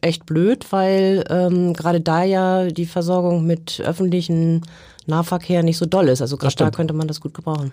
echt 0.00 0.26
blöd, 0.26 0.66
weil 0.70 1.24
ähm, 1.30 1.74
gerade 1.74 2.00
da 2.00 2.22
ja 2.24 2.66
die 2.66 2.86
Versorgung 2.86 3.46
mit 3.46 3.80
öffentlichen 3.84 4.62
Nahverkehr 5.06 5.62
nicht 5.62 5.78
so 5.78 5.86
doll 5.86 6.08
ist. 6.08 6.22
Also 6.22 6.36
gerade 6.36 6.56
da 6.56 6.70
könnte 6.70 6.94
man 6.94 7.08
das 7.08 7.20
gut 7.20 7.34
gebrauchen. 7.34 7.72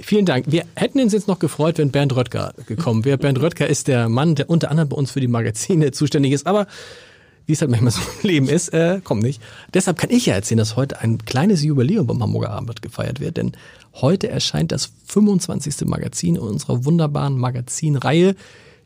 Vielen 0.00 0.26
Dank. 0.26 0.46
Wir 0.48 0.64
hätten 0.74 1.00
uns 1.00 1.12
jetzt 1.12 1.28
noch 1.28 1.38
gefreut, 1.38 1.78
wenn 1.78 1.90
Bernd 1.90 2.16
Röttger 2.16 2.54
gekommen 2.66 3.04
wäre. 3.04 3.18
Bernd 3.18 3.40
Röttger 3.40 3.66
ist 3.66 3.88
der 3.88 4.08
Mann, 4.08 4.34
der 4.34 4.48
unter 4.48 4.70
anderem 4.70 4.88
bei 4.88 4.96
uns 4.96 5.10
für 5.10 5.20
die 5.20 5.28
Magazine 5.28 5.92
zuständig 5.92 6.32
ist, 6.32 6.46
aber 6.46 6.66
wie 7.46 7.52
es 7.52 7.60
halt 7.60 7.70
manchmal 7.70 7.92
so 7.92 8.00
im 8.22 8.28
Leben 8.28 8.48
ist, 8.48 8.72
äh, 8.72 9.00
kommt 9.02 9.22
nicht. 9.22 9.42
Deshalb 9.74 9.98
kann 9.98 10.10
ich 10.10 10.26
ja 10.26 10.34
erzählen, 10.34 10.58
dass 10.58 10.76
heute 10.76 11.00
ein 11.00 11.18
kleines 11.24 11.62
Jubiläum 11.62 12.06
beim 12.06 12.22
Hamburger 12.22 12.50
Abend 12.50 12.82
gefeiert 12.82 13.20
wird, 13.20 13.36
denn 13.36 13.52
heute 13.94 14.28
erscheint 14.28 14.72
das 14.72 14.92
25. 15.06 15.86
Magazin 15.86 16.36
in 16.36 16.42
unserer 16.42 16.84
wunderbaren 16.84 17.36
Magazinreihe, 17.36 18.34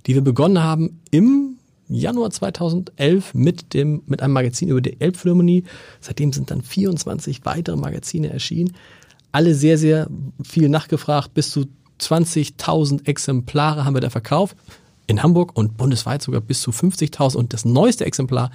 die 0.07 0.15
wir 0.15 0.23
begonnen 0.23 0.63
haben 0.63 1.01
im 1.11 1.59
Januar 1.89 2.31
2011 2.31 3.35
mit 3.35 3.75
dem 3.75 4.03
mit 4.07 4.21
einem 4.21 4.33
Magazin 4.33 4.69
über 4.69 4.81
die 4.81 5.01
Elbphilharmonie. 5.01 5.65
Seitdem 6.01 6.33
sind 6.33 6.51
dann 6.51 6.63
24 6.63 7.45
weitere 7.45 7.77
Magazine 7.77 8.33
erschienen 8.33 8.75
alle 9.37 9.55
sehr, 9.55 9.77
sehr 9.77 10.09
viel 10.43 10.71
nachgefragt. 10.71 11.35
Bis 11.35 11.51
zu 11.51 11.67
20.000 12.01 13.07
Exemplare 13.07 13.85
haben 13.85 13.93
wir 13.93 14.01
da 14.01 14.09
verkauft. 14.09 14.57
In 15.07 15.23
Hamburg 15.23 15.55
und 15.55 15.77
bundesweit 15.77 16.23
sogar 16.23 16.41
bis 16.41 16.63
zu 16.63 16.71
50.000. 16.71 17.37
Und 17.37 17.53
das 17.53 17.67
neueste 17.67 18.07
Exemplar 18.07 18.51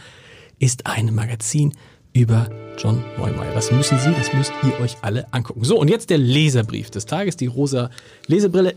ist 0.57 0.88
ein 0.88 1.13
Magazin 1.13 1.73
über 2.13 2.50
John 2.79 3.03
Neumeier. 3.19 3.53
Das 3.53 3.71
müssen 3.71 4.00
Sie, 4.00 4.11
das 4.11 4.33
müsst 4.33 4.51
ihr 4.63 4.79
euch 4.83 4.97
alle 5.03 5.31
angucken. 5.31 5.63
So, 5.63 5.79
und 5.79 5.88
jetzt 5.88 6.09
der 6.09 6.17
Leserbrief 6.17 6.89
des 6.89 7.05
Tages, 7.05 7.38
die 7.38 7.45
rosa 7.45 7.91
Lesebrille. 8.25 8.73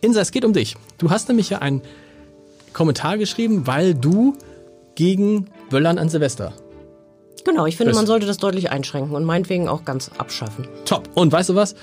Insa, 0.00 0.20
es 0.20 0.30
geht 0.30 0.44
um 0.44 0.52
dich. 0.52 0.76
Du 0.98 1.10
hast 1.10 1.26
nämlich 1.26 1.50
ja 1.50 1.58
einen 1.58 1.82
Kommentar 2.72 3.18
geschrieben, 3.18 3.66
weil 3.66 3.96
du 3.96 4.36
gegen 4.94 5.46
Böllern 5.68 5.98
an 5.98 6.08
Silvester. 6.08 6.54
Genau, 7.44 7.66
ich 7.66 7.76
finde, 7.76 7.94
man 7.94 8.06
sollte 8.06 8.26
das 8.26 8.38
deutlich 8.38 8.70
einschränken 8.70 9.14
und 9.14 9.24
meinetwegen 9.24 9.68
auch 9.68 9.84
ganz 9.84 10.10
abschaffen. 10.18 10.68
Top. 10.84 11.08
Und 11.14 11.32
weißt 11.32 11.50
du 11.50 11.54
was? 11.54 11.74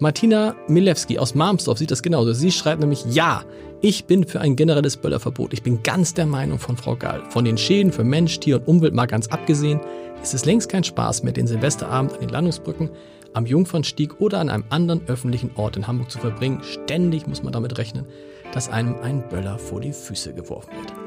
Martina 0.00 0.56
Milewski 0.66 1.18
aus 1.18 1.34
Marmsdorf 1.34 1.78
sieht 1.78 1.90
das 1.90 2.02
genauso. 2.02 2.32
Sie 2.32 2.50
schreibt 2.50 2.80
nämlich, 2.80 3.04
ja, 3.08 3.44
ich 3.80 4.06
bin 4.06 4.26
für 4.26 4.40
ein 4.40 4.56
generelles 4.56 4.96
Böllerverbot. 4.96 5.52
Ich 5.52 5.62
bin 5.62 5.82
ganz 5.82 6.14
der 6.14 6.26
Meinung 6.26 6.58
von 6.58 6.76
Frau 6.76 6.96
Gall. 6.96 7.22
Von 7.30 7.44
den 7.44 7.56
Schäden 7.56 7.92
für 7.92 8.02
Mensch, 8.02 8.40
Tier 8.40 8.56
und 8.56 8.66
Umwelt 8.66 8.94
mal 8.94 9.06
ganz 9.06 9.28
abgesehen, 9.28 9.80
ist 10.22 10.34
es 10.34 10.46
längst 10.46 10.68
kein 10.68 10.84
Spaß 10.84 11.22
mehr, 11.22 11.32
den 11.32 11.46
Silvesterabend 11.46 12.14
an 12.14 12.20
den 12.20 12.30
Landungsbrücken, 12.30 12.90
am 13.34 13.46
Jungfernstieg 13.46 14.20
oder 14.20 14.40
an 14.40 14.48
einem 14.48 14.64
anderen 14.70 15.02
öffentlichen 15.06 15.50
Ort 15.56 15.76
in 15.76 15.86
Hamburg 15.86 16.10
zu 16.10 16.18
verbringen. 16.18 16.62
Ständig 16.64 17.26
muss 17.26 17.42
man 17.42 17.52
damit 17.52 17.78
rechnen, 17.78 18.06
dass 18.52 18.68
einem 18.68 18.96
ein 19.02 19.28
Böller 19.28 19.58
vor 19.58 19.80
die 19.80 19.92
Füße 19.92 20.34
geworfen 20.34 20.70
wird. 20.76 21.03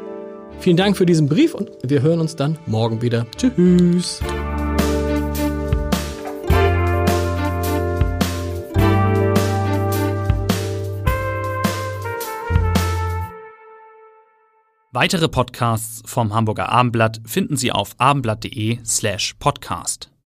Vielen 0.60 0.78
Dank 0.78 0.98
für 0.98 1.06
diesen 1.06 1.28
Brief 1.28 1.54
und 1.54 1.70
wir 1.84 2.02
hören 2.02 2.20
uns 2.20 2.36
dann 2.36 2.58
morgen 2.66 3.02
wieder. 3.02 3.26
Tschüss. 3.38 4.22
Weitere 15.00 15.30
Podcasts 15.30 16.02
vom 16.10 16.34
Hamburger 16.34 16.70
Abendblatt 16.70 17.22
finden 17.24 17.56
Sie 17.56 17.72
auf 17.72 17.92
abendblatt.de 18.00 18.80
slash 18.84 19.36
podcast. 19.38 20.10